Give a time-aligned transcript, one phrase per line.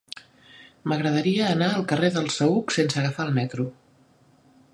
[0.91, 3.69] M'agradaria anar al carrer del Saüc sense agafar el metro.